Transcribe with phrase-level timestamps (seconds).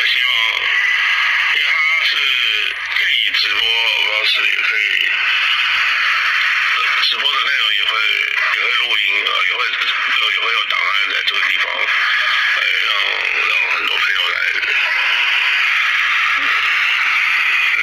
[0.00, 0.32] 我希望，
[1.52, 2.16] 因为他是
[2.96, 3.68] 可以直播的
[4.08, 4.80] 方式，也可以
[7.02, 7.92] 直播的内容也会
[8.56, 12.88] 也会录音，啊，也会，也会有档案在这个地方，哎，让
[13.46, 14.36] 让很多朋友来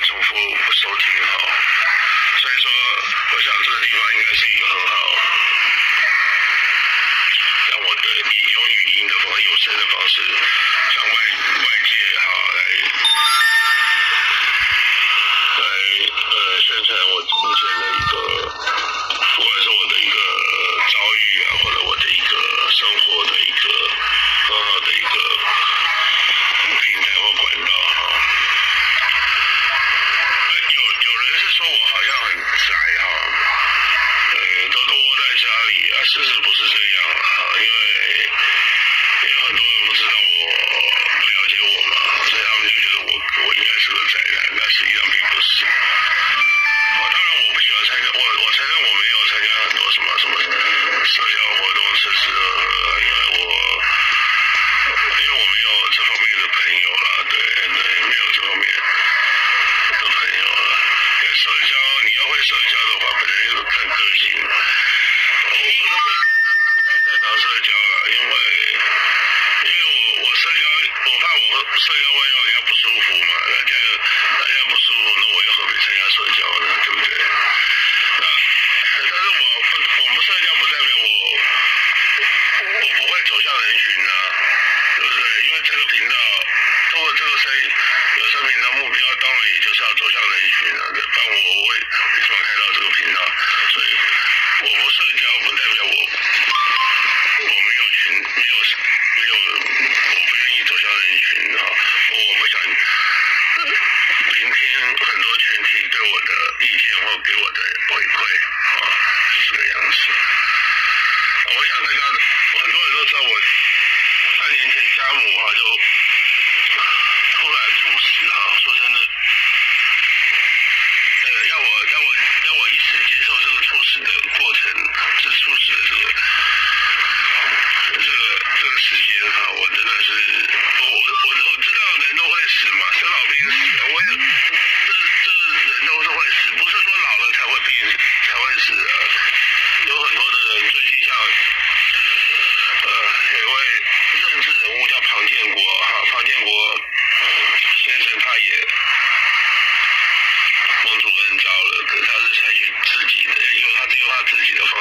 [0.08, 0.34] 重复
[0.74, 1.38] 收听好，
[2.42, 2.66] 所以说
[3.30, 4.96] 我想这个地方应该是一个很好，
[7.70, 10.22] 让我的以用语音的方式，有声的方式。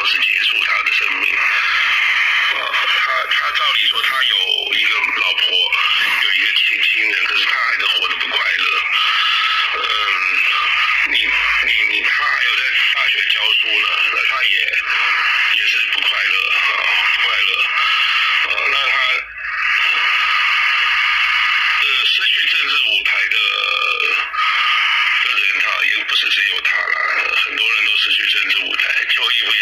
[0.07, 0.46] doesn't use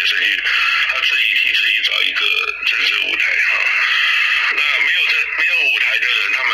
[0.04, 0.36] 自己，
[0.88, 2.26] 他自己替自己找一个
[2.66, 3.58] 政治舞台哈。
[4.56, 6.52] 那没有这、没有舞台的人，他们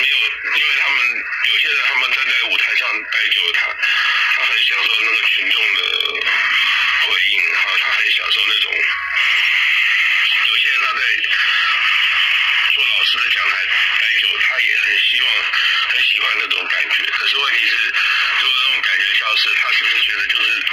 [0.00, 0.16] 没有，
[0.56, 3.66] 因为他们有些人，他们站在舞台上待久，他
[4.34, 5.80] 他很享受那个群众的
[7.06, 8.72] 回应哈，他很享受那种。
[10.46, 11.00] 有些人他在
[12.74, 13.64] 做老师的讲台
[14.00, 15.28] 待久，他也很希望，
[15.90, 17.04] 很喜欢那种感觉。
[17.04, 17.76] 可是问题是，
[18.40, 20.66] 做那种感觉消失，他是不是觉得就是？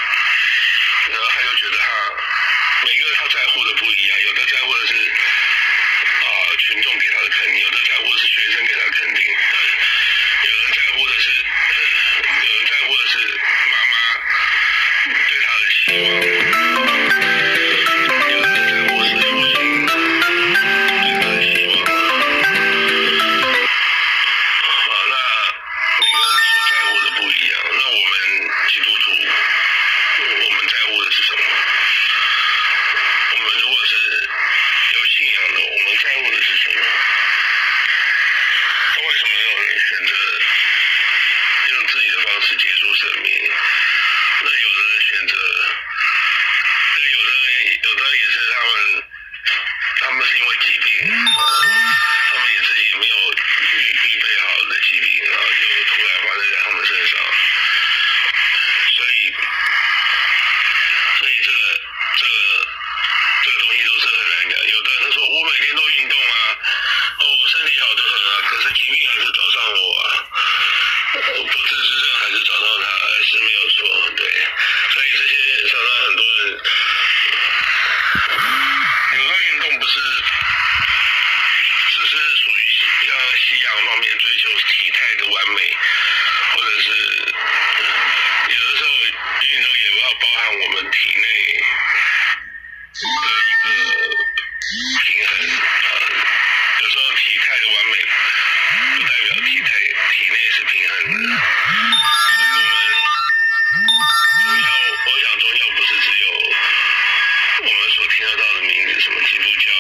[109.40, 109.79] We'll get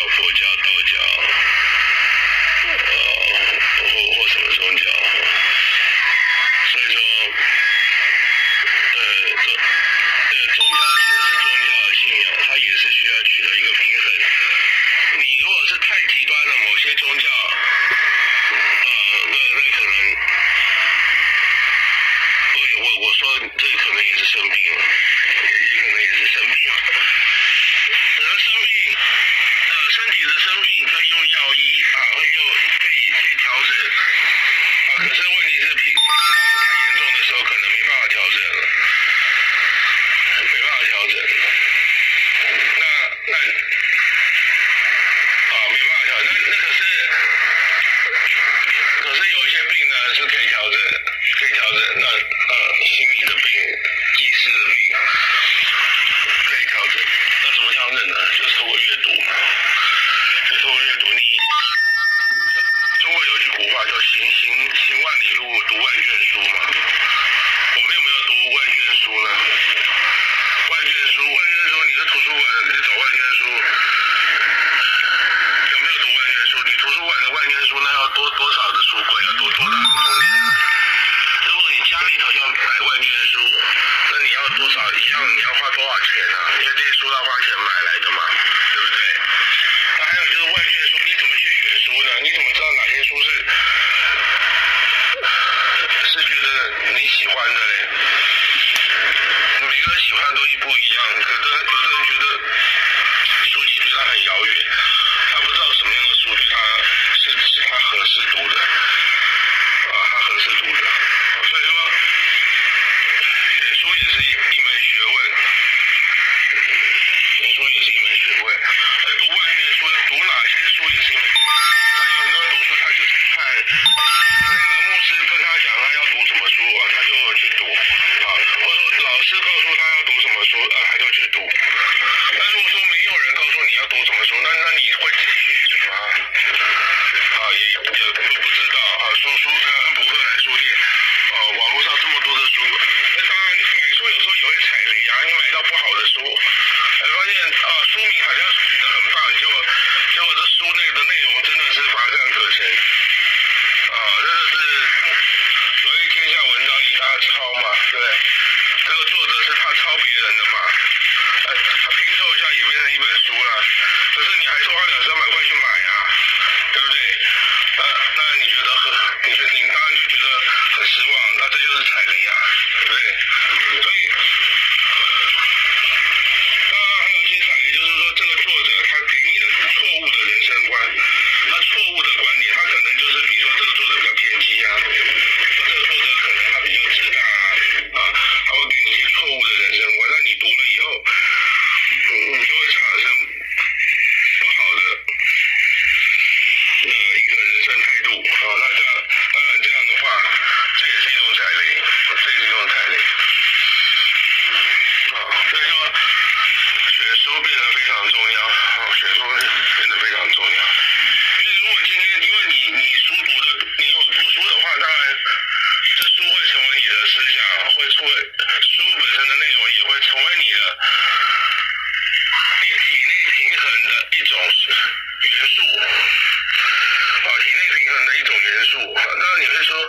[228.19, 228.77] 一种元素。
[228.79, 229.79] 那你会说，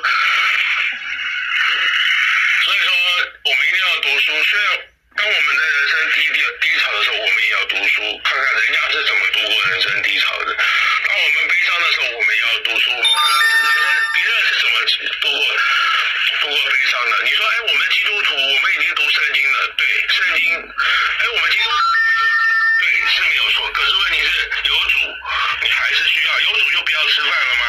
[2.64, 2.92] 所以说
[3.42, 4.44] 我们一定要读书。
[4.44, 4.70] 虽然
[5.16, 10.54] 当我们在人生低低低潮的时候，我们也要读书，看看人家是怎么度过人生低潮的。
[10.54, 13.82] 当我们悲伤的时候，我们也要读书，看看人生
[14.14, 14.78] 别人是怎么
[15.20, 15.42] 度过
[16.40, 17.22] 度过悲伤的。
[17.25, 21.75] 你说，哎，我们基督徒，我们已经读圣经了，对，圣经，哎，我们基督徒。
[23.12, 24.99] 是没有错，可是问题是有主，
[25.62, 27.64] 你还是需要有主就不要吃饭了吗？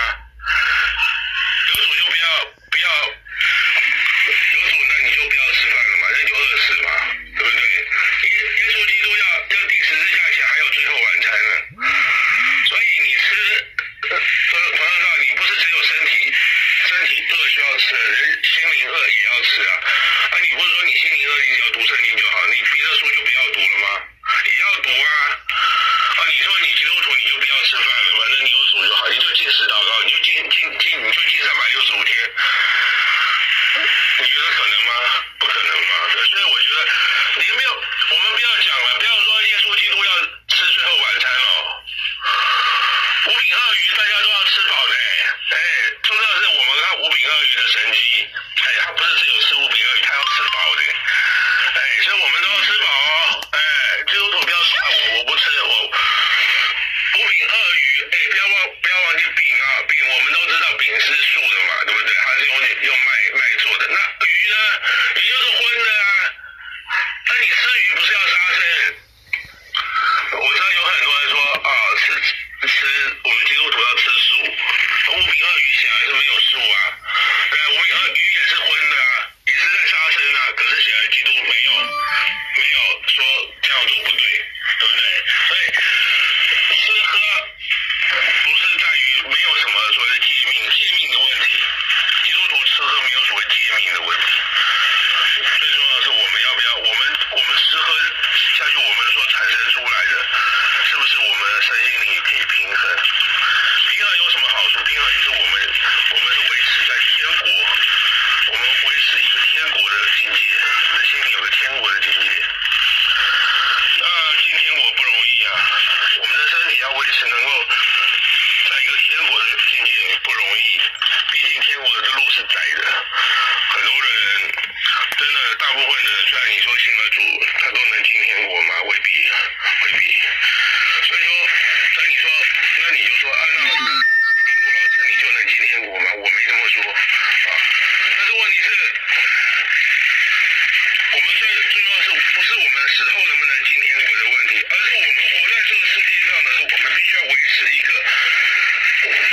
[142.95, 144.65] 死后能不能进天国的问题？
[144.69, 147.93] 而是我们活在这个世界上的时候我们必须要维持一个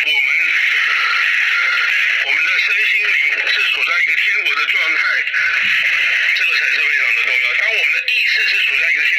[0.07, 0.29] 我们
[2.25, 3.19] 我们的身心灵
[3.53, 5.03] 是处在一个天国的状态
[6.37, 7.55] 这个才是非常的重要。
[7.55, 9.18] 当我们的意识是处在一个天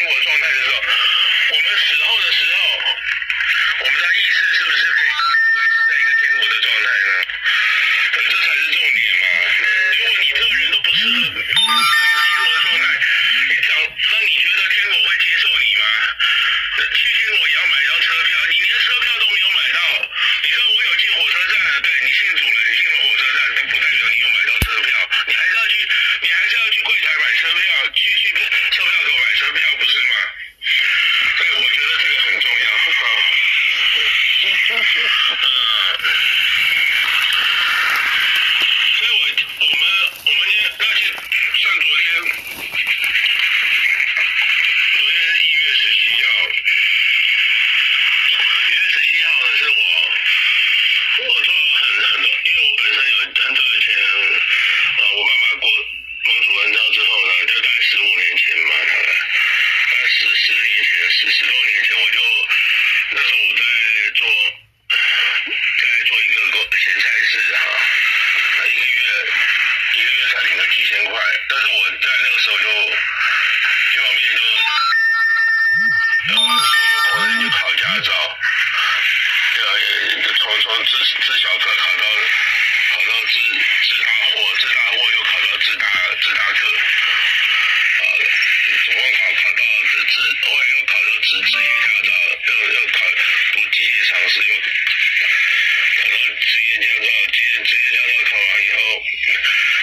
[94.30, 99.04] 只有考到职业驾照职业职业驾照考完以后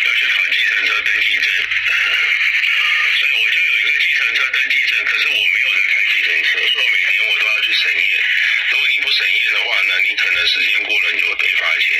[0.06, 1.50] 要去考计程车登记证
[3.18, 8.22] 所以我就有一个计程车登记证可是我没有在开计程车所以每年我都要去审验
[8.70, 11.98] 如果你不审验的话呢你可能时间过了你就会被罚钱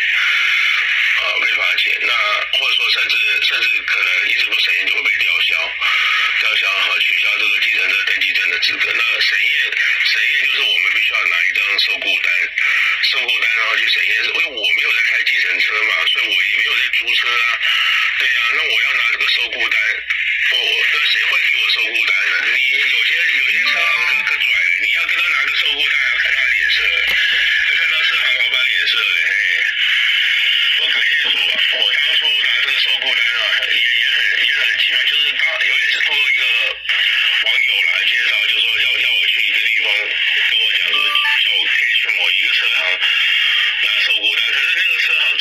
[1.19, 2.15] 啊被罚钱那
[2.59, 5.59] 或者说甚至甚至可能一直不审验就会被吊销
[6.39, 9.35] 吊销和取消这个计程车登记证的资格那审
[38.25, 40.97] 然后就说要要我去一个地方跟我讲说
[41.45, 42.81] 叫我可以去某一个车行
[43.83, 45.39] 难受孤单可是那个车行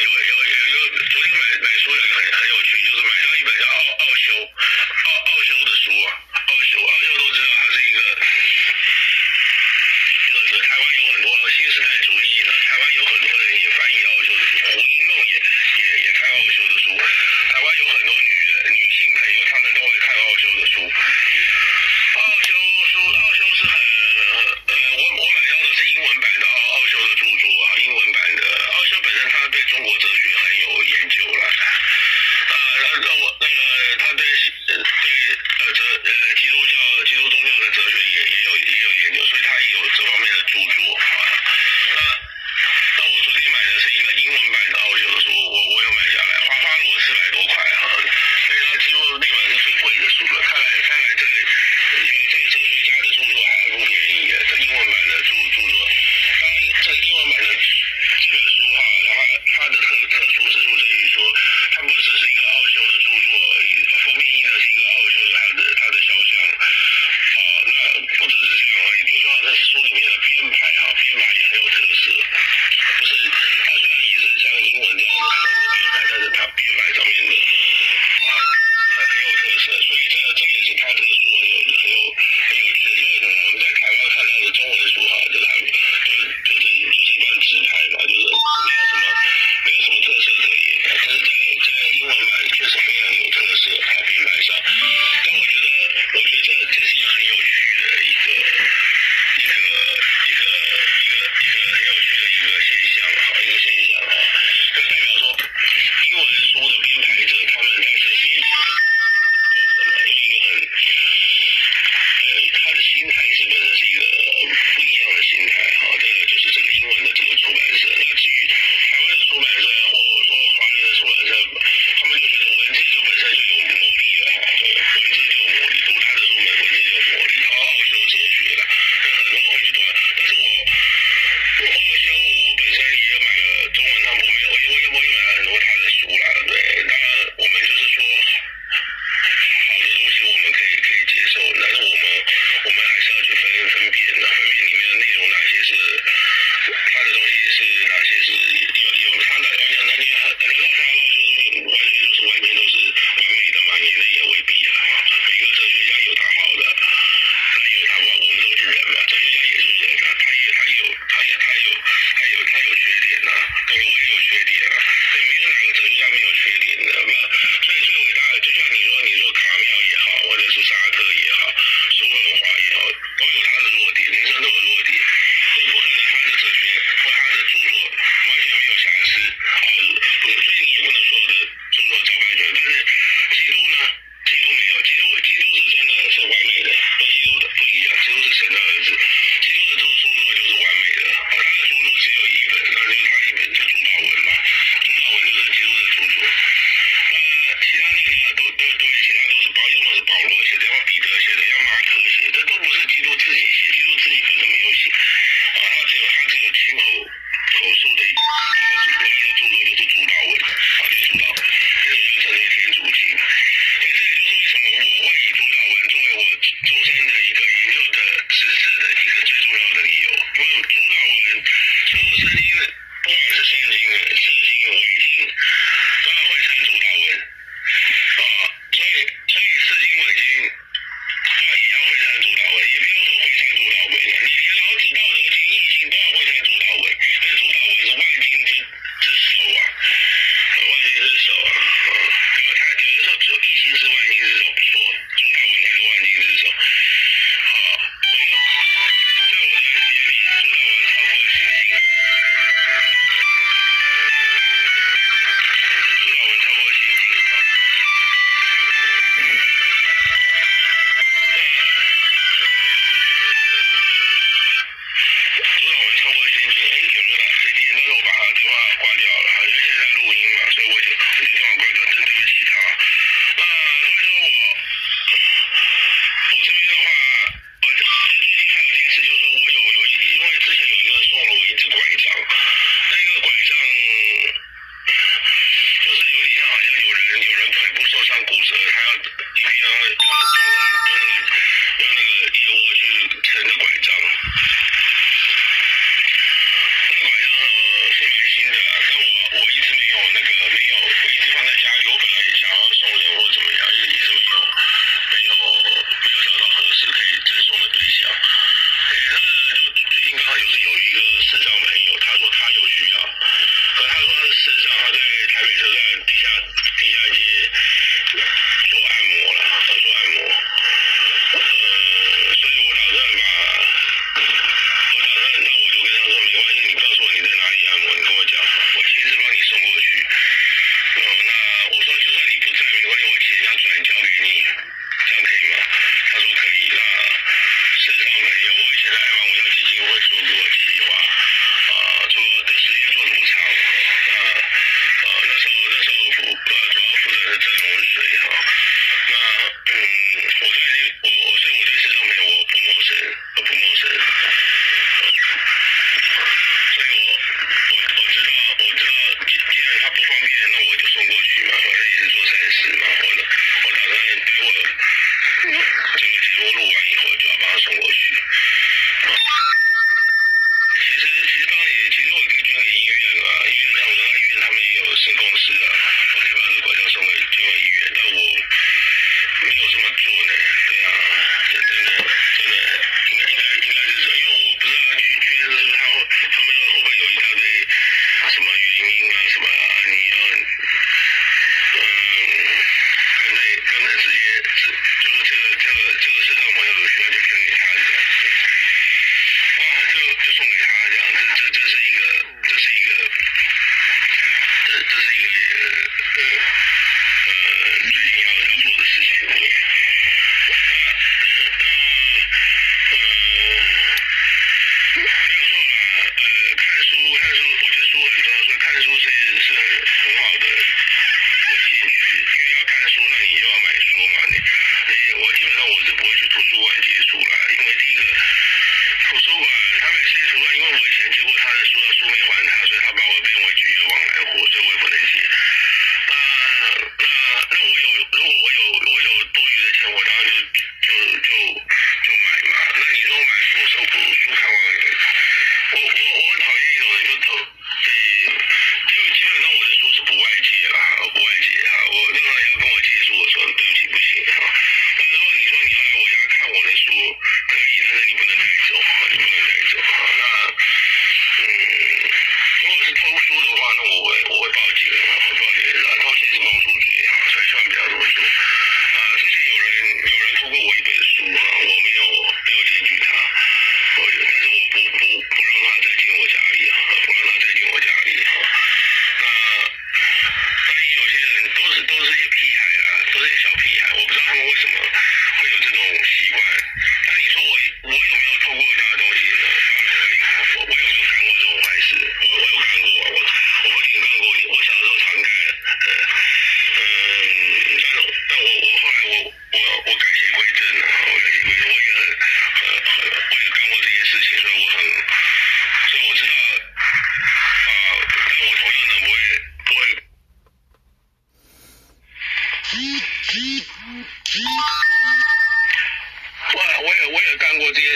[0.00, 2.19] 有有有有，昨天买买书的。
[57.40, 59.74] 这本书哈然后他的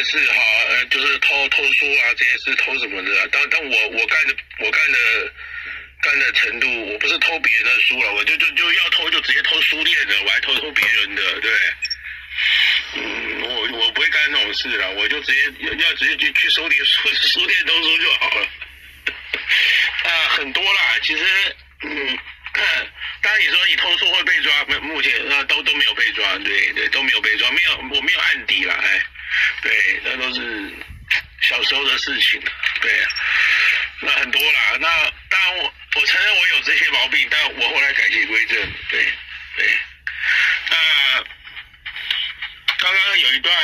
[0.04, 3.28] 是哈，呃，就是偷偷书啊这些是偷什么的？
[3.32, 5.32] 但但我我干的我干的
[6.02, 11.50] 干的程度，我不是偷别人的书了，我就就就要偷就直接偷书店的，我还偷偷别人的，对。
[12.96, 15.40] 嗯，我我不会干那种事了，我就直接
[15.78, 18.48] 要直接去去收点书， 书店偷书就好了。
[20.04, 21.24] 啊，很多啦，其实，
[21.82, 22.18] 嗯，
[23.22, 29.02] 当然你说你偷书会被抓，没，目前啊都都没有被抓，对对，都没有被抓，没有我没有案底了，哎。
[29.62, 30.70] 对那都是
[31.42, 32.40] 小时候的事情
[32.80, 33.06] 对
[34.00, 34.60] 那很多啦。
[34.80, 34.88] 那
[35.28, 38.56] 当然我我承认我有这些毛病但我后来改邪归正
[38.90, 39.12] 对
[39.56, 39.78] 对。
[40.70, 41.24] 那
[42.78, 43.54] 刚刚有一段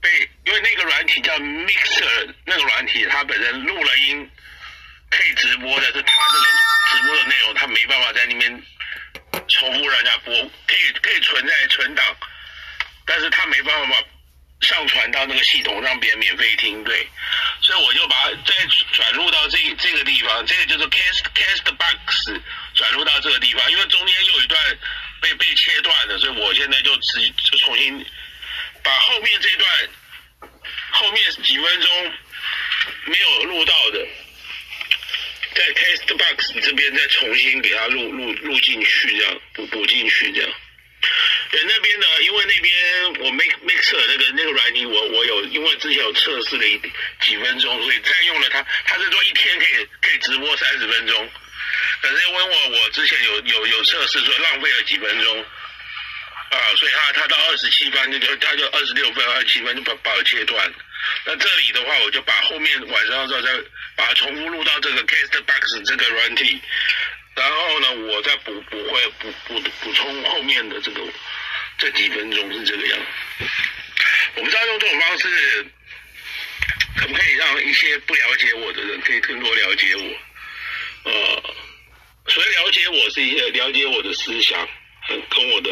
[0.00, 4.30] 被因为那个软体叫 mixer 那个软体它本身录了音
[5.10, 6.44] 可以直播的是它这个
[6.90, 8.62] 直播的内容它没办法在那边
[9.48, 10.34] 重复让大家播
[10.66, 12.04] 可以可以存在存档
[13.04, 14.06] 但是它没办法把
[14.60, 17.08] 上传到那个系统，让别人免费听，对。
[17.62, 18.54] 所以我就把再
[18.92, 22.30] 转入到这这个地方，这个就是 cast cast box
[22.74, 24.78] 转入到这个地方，因为中间有一段
[25.20, 27.20] 被被切断的，所以我现在就只
[27.50, 28.04] 就重新
[28.82, 29.88] 把后面这段
[30.90, 32.12] 后面几分钟
[33.04, 34.06] 没有录到的，
[35.54, 40.50] 在 cast box 这边再重新给它录录录进去，这样补补进去这样。
[41.50, 46.80] 对，那边呢，因为那边我 Make Mixer 那个那个软体，我我有因为之前有测试了一
[47.20, 51.28] 几分钟，所以占用了它，它是说一天可以可以直播三十分钟。
[52.02, 55.44] 可是因为我我之前有有有测试，说浪费了几分钟
[56.50, 60.72] 啊，所以他他到二十七分就就他就二十六分二十七分就把把我切断。
[61.24, 63.52] 那这里的话，我就把后面晚上的时候再
[63.96, 66.60] 把它重复录到这个 Castbox 这个软体，
[67.40, 71.00] 然后呢，我再补补会补补补充后面的这个
[71.78, 72.98] 这几分钟是这个样。
[74.34, 75.66] 我不知道用这种方式
[76.98, 81.54] 可不可以让一些不了解我的人可以更多了解我，呃。
[82.28, 84.68] 所以了解我是一些了解我的思想，
[85.08, 85.70] 跟我的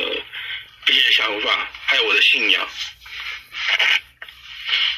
[0.89, 2.67] 一些想法，还有我的信仰，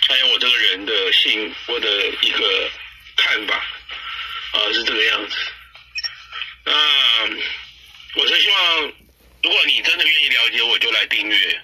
[0.09, 2.71] 还有我这个人的性，我的一个
[3.17, 3.57] 看法，
[4.53, 5.37] 啊，是这个样子。
[6.65, 6.73] 那
[8.17, 8.93] 我是希望，
[9.43, 11.61] 如果你真的愿意了解我，就来订阅。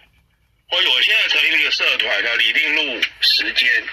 [0.68, 3.84] 或者我现在成立一个社团，叫李定禄时间，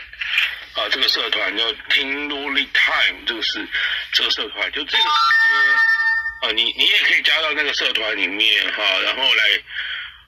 [0.73, 3.67] 啊，这个社团叫听禄 Time，这个是
[4.11, 6.49] 这个社团，就这个时间。
[6.49, 9.49] 啊，你你也可以加到那个社团里面哈，然后来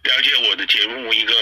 [0.04, 1.34] 了解我的节目一个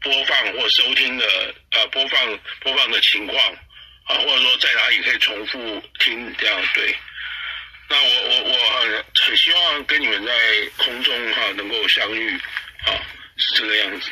[0.00, 3.38] 播放或收听的啊播放播放的情况
[4.06, 6.96] 啊，或者说在哪里可以重复听这样对。
[7.88, 10.32] 那我我我很很希望跟你们在
[10.76, 12.30] 空中哈能够相遇
[12.86, 12.90] 啊，
[13.36, 14.10] 是这个样子。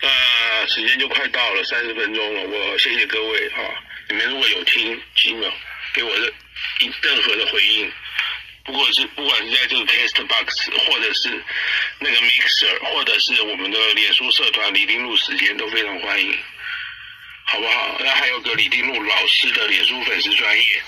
[0.00, 3.62] 那时间就快到了三十分钟了，我谢谢各位哈，
[4.08, 5.52] 你们如果有听几秒
[5.92, 6.32] 给我的。
[7.00, 7.92] 任何的回应，
[8.64, 11.40] 不过是不管是在这个 Castbox，或者是
[12.00, 16.36] 那个 Mixer，或者是我们的脸书社团李丁路时间都非常欢迎，
[17.44, 17.98] 好不好？
[18.00, 20.82] 那还有个李丁路老师的脸书粉丝专业，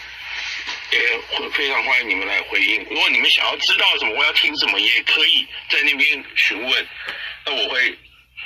[0.91, 2.85] 也会非常欢迎你们来回应。
[2.91, 6.87] 如果你们想要知道什么，我要听什么，也可以在那边询问，
[7.47, 7.99] 那我会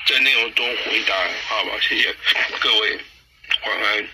[0.06, 1.14] 在内容中回答，
[1.48, 1.72] 好吧？
[1.80, 2.14] 谢谢
[2.60, 2.98] 各位，
[3.66, 4.08] 晚安。